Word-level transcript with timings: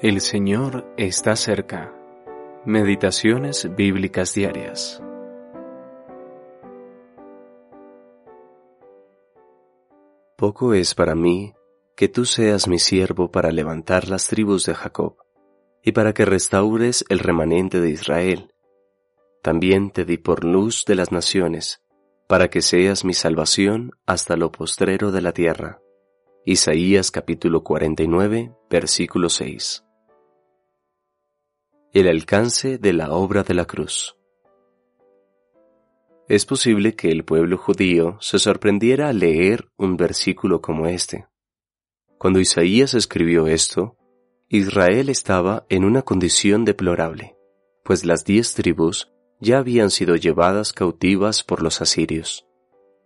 El 0.00 0.20
Señor 0.20 0.94
está 0.96 1.34
cerca. 1.34 1.92
Meditaciones 2.64 3.68
bíblicas 3.74 4.32
diarias. 4.32 5.02
Poco 10.36 10.72
es 10.72 10.94
para 10.94 11.16
mí 11.16 11.52
que 11.96 12.06
tú 12.06 12.26
seas 12.26 12.68
mi 12.68 12.78
siervo 12.78 13.32
para 13.32 13.50
levantar 13.50 14.08
las 14.08 14.28
tribus 14.28 14.66
de 14.66 14.76
Jacob 14.76 15.16
y 15.82 15.90
para 15.90 16.14
que 16.14 16.24
restaures 16.24 17.04
el 17.08 17.18
remanente 17.18 17.80
de 17.80 17.90
Israel. 17.90 18.54
También 19.42 19.90
te 19.90 20.04
di 20.04 20.16
por 20.16 20.44
luz 20.44 20.84
de 20.86 20.94
las 20.94 21.10
naciones, 21.10 21.82
para 22.28 22.46
que 22.50 22.62
seas 22.62 23.04
mi 23.04 23.14
salvación 23.14 23.90
hasta 24.06 24.36
lo 24.36 24.52
postrero 24.52 25.10
de 25.10 25.22
la 25.22 25.32
tierra. 25.32 25.80
Isaías 26.44 27.10
capítulo 27.10 27.64
49, 27.64 28.54
versículo 28.70 29.28
6 29.28 29.86
el 31.94 32.06
alcance 32.06 32.76
de 32.76 32.92
la 32.92 33.12
obra 33.12 33.42
de 33.42 33.54
la 33.54 33.64
cruz. 33.64 34.14
Es 36.28 36.44
posible 36.44 36.94
que 36.94 37.10
el 37.10 37.24
pueblo 37.24 37.56
judío 37.56 38.18
se 38.20 38.38
sorprendiera 38.38 39.08
al 39.08 39.20
leer 39.20 39.70
un 39.78 39.96
versículo 39.96 40.60
como 40.60 40.86
este. 40.86 41.26
Cuando 42.18 42.40
Isaías 42.40 42.92
escribió 42.92 43.46
esto, 43.46 43.96
Israel 44.50 45.08
estaba 45.08 45.64
en 45.70 45.84
una 45.84 46.02
condición 46.02 46.66
deplorable, 46.66 47.36
pues 47.84 48.04
las 48.04 48.24
diez 48.24 48.52
tribus 48.52 49.10
ya 49.40 49.58
habían 49.58 49.90
sido 49.90 50.16
llevadas 50.16 50.74
cautivas 50.74 51.42
por 51.42 51.62
los 51.62 51.80
asirios. 51.80 52.46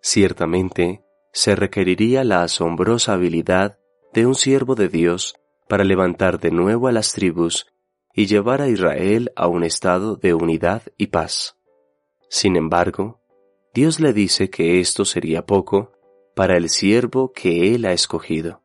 Ciertamente, 0.00 1.04
se 1.32 1.54
requeriría 1.54 2.24
la 2.24 2.42
asombrosa 2.42 3.12
habilidad 3.12 3.78
de 4.12 4.26
un 4.26 4.34
siervo 4.34 4.74
de 4.74 4.88
Dios 4.88 5.36
para 5.68 5.84
levantar 5.84 6.40
de 6.40 6.50
nuevo 6.50 6.88
a 6.88 6.92
las 6.92 7.12
tribus 7.12 7.71
y 8.14 8.26
llevar 8.26 8.60
a 8.60 8.68
Israel 8.68 9.32
a 9.36 9.46
un 9.48 9.64
estado 9.64 10.16
de 10.16 10.34
unidad 10.34 10.82
y 10.98 11.08
paz. 11.08 11.56
Sin 12.28 12.56
embargo, 12.56 13.20
Dios 13.74 14.00
le 14.00 14.12
dice 14.12 14.50
que 14.50 14.80
esto 14.80 15.04
sería 15.04 15.46
poco 15.46 15.92
para 16.34 16.56
el 16.56 16.68
siervo 16.68 17.32
que 17.32 17.74
Él 17.74 17.84
ha 17.86 17.92
escogido. 17.92 18.62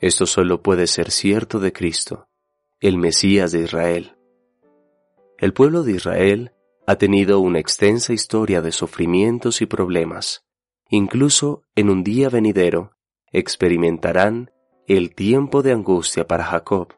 Esto 0.00 0.26
solo 0.26 0.62
puede 0.62 0.86
ser 0.86 1.10
cierto 1.10 1.58
de 1.58 1.72
Cristo, 1.72 2.28
el 2.80 2.96
Mesías 2.96 3.52
de 3.52 3.60
Israel. 3.60 4.16
El 5.38 5.52
pueblo 5.52 5.82
de 5.82 5.92
Israel 5.92 6.52
ha 6.86 6.96
tenido 6.96 7.40
una 7.40 7.58
extensa 7.58 8.12
historia 8.12 8.60
de 8.60 8.70
sufrimientos 8.70 9.62
y 9.62 9.66
problemas. 9.66 10.44
Incluso 10.90 11.62
en 11.74 11.90
un 11.90 12.04
día 12.04 12.28
venidero 12.28 12.92
experimentarán 13.32 14.50
el 14.86 15.14
tiempo 15.14 15.62
de 15.62 15.72
angustia 15.72 16.26
para 16.26 16.44
Jacob 16.44 16.94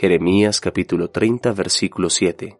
Jeremías 0.00 0.60
capítulo 0.60 1.10
30 1.10 1.50
versículo 1.54 2.08
7. 2.08 2.56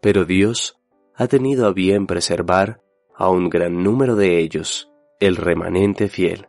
Pero 0.00 0.24
Dios 0.24 0.80
ha 1.14 1.26
tenido 1.26 1.66
a 1.66 1.74
bien 1.74 2.06
preservar 2.06 2.80
a 3.14 3.28
un 3.28 3.50
gran 3.50 3.82
número 3.82 4.16
de 4.16 4.38
ellos, 4.38 4.90
el 5.18 5.36
remanente 5.36 6.08
fiel, 6.08 6.48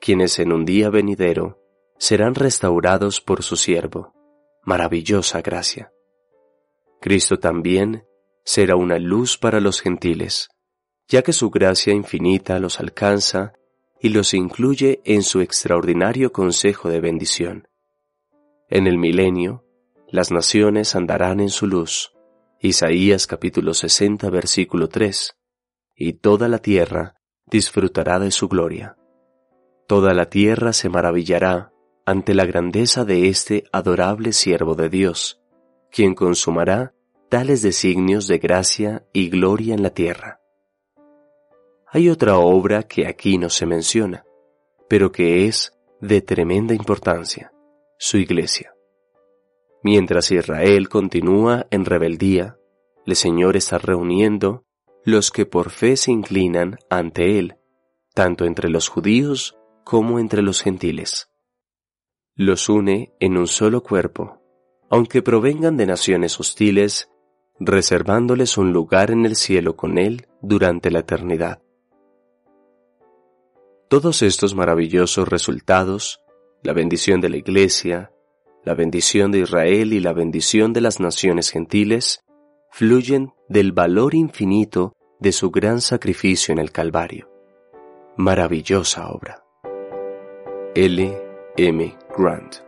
quienes 0.00 0.38
en 0.38 0.52
un 0.52 0.64
día 0.64 0.88
venidero 0.88 1.60
serán 1.98 2.36
restaurados 2.36 3.20
por 3.20 3.42
su 3.42 3.56
siervo. 3.56 4.14
Maravillosa 4.62 5.42
gracia. 5.42 5.92
Cristo 7.00 7.40
también 7.40 8.06
será 8.44 8.76
una 8.76 9.00
luz 9.00 9.36
para 9.36 9.58
los 9.58 9.80
gentiles, 9.80 10.48
ya 11.08 11.22
que 11.22 11.32
su 11.32 11.50
gracia 11.50 11.92
infinita 11.92 12.60
los 12.60 12.78
alcanza 12.78 13.52
y 14.00 14.10
los 14.10 14.32
incluye 14.32 15.00
en 15.04 15.24
su 15.24 15.40
extraordinario 15.40 16.30
consejo 16.30 16.88
de 16.88 17.00
bendición. 17.00 17.66
En 18.68 18.88
el 18.88 18.98
milenio, 18.98 19.64
las 20.08 20.32
naciones 20.32 20.96
andarán 20.96 21.38
en 21.38 21.50
su 21.50 21.68
luz. 21.68 22.12
Isaías 22.58 23.28
capítulo 23.28 23.74
60 23.74 24.28
versículo 24.28 24.88
3. 24.88 25.36
Y 25.94 26.14
toda 26.14 26.48
la 26.48 26.58
tierra 26.58 27.14
disfrutará 27.46 28.18
de 28.18 28.32
su 28.32 28.48
gloria. 28.48 28.96
Toda 29.86 30.14
la 30.14 30.28
tierra 30.30 30.72
se 30.72 30.88
maravillará 30.88 31.72
ante 32.06 32.34
la 32.34 32.44
grandeza 32.44 33.04
de 33.04 33.28
este 33.28 33.62
adorable 33.70 34.32
siervo 34.32 34.74
de 34.74 34.88
Dios, 34.88 35.40
quien 35.92 36.16
consumará 36.16 36.92
tales 37.28 37.62
designios 37.62 38.26
de 38.26 38.38
gracia 38.38 39.06
y 39.12 39.28
gloria 39.28 39.74
en 39.74 39.84
la 39.84 39.90
tierra. 39.90 40.40
Hay 41.86 42.10
otra 42.10 42.38
obra 42.38 42.82
que 42.82 43.06
aquí 43.06 43.38
no 43.38 43.48
se 43.48 43.64
menciona, 43.64 44.24
pero 44.88 45.12
que 45.12 45.46
es 45.46 45.72
de 46.00 46.20
tremenda 46.20 46.74
importancia 46.74 47.52
su 47.98 48.18
iglesia. 48.18 48.74
Mientras 49.82 50.30
Israel 50.30 50.88
continúa 50.88 51.66
en 51.70 51.84
rebeldía, 51.84 52.58
el 53.06 53.16
Señor 53.16 53.56
está 53.56 53.78
reuniendo 53.78 54.64
los 55.04 55.30
que 55.30 55.46
por 55.46 55.70
fe 55.70 55.96
se 55.96 56.10
inclinan 56.10 56.78
ante 56.90 57.38
Él, 57.38 57.56
tanto 58.12 58.44
entre 58.44 58.68
los 58.68 58.88
judíos 58.88 59.56
como 59.84 60.18
entre 60.18 60.42
los 60.42 60.62
gentiles. 60.62 61.30
Los 62.34 62.68
une 62.68 63.14
en 63.20 63.36
un 63.36 63.46
solo 63.46 63.82
cuerpo, 63.82 64.42
aunque 64.90 65.22
provengan 65.22 65.76
de 65.76 65.86
naciones 65.86 66.38
hostiles, 66.40 67.08
reservándoles 67.60 68.58
un 68.58 68.72
lugar 68.72 69.10
en 69.10 69.24
el 69.24 69.36
cielo 69.36 69.76
con 69.76 69.96
Él 69.96 70.26
durante 70.42 70.90
la 70.90 70.98
eternidad. 71.00 71.62
Todos 73.88 74.22
estos 74.22 74.56
maravillosos 74.56 75.28
resultados 75.28 76.20
la 76.66 76.72
bendición 76.72 77.20
de 77.20 77.28
la 77.28 77.36
Iglesia, 77.36 78.10
la 78.64 78.74
bendición 78.74 79.30
de 79.30 79.38
Israel 79.38 79.92
y 79.92 80.00
la 80.00 80.12
bendición 80.12 80.72
de 80.72 80.80
las 80.80 80.98
naciones 80.98 81.50
gentiles 81.50 82.24
fluyen 82.72 83.32
del 83.48 83.70
valor 83.70 84.16
infinito 84.16 84.92
de 85.20 85.30
su 85.30 85.52
gran 85.52 85.80
sacrificio 85.80 86.50
en 86.52 86.58
el 86.58 86.72
Calvario. 86.72 87.30
Maravillosa 88.16 89.08
obra. 89.10 89.44
L. 90.74 91.16
M. 91.56 91.96
Grant 92.18 92.65